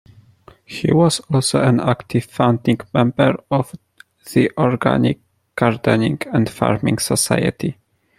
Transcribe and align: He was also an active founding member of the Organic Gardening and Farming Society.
He 0.65 0.91
was 0.91 1.19
also 1.31 1.61
an 1.61 1.79
active 1.79 2.25
founding 2.25 2.79
member 2.91 3.37
of 3.51 3.75
the 4.33 4.49
Organic 4.57 5.19
Gardening 5.55 6.17
and 6.33 6.49
Farming 6.49 6.97
Society. 6.97 7.77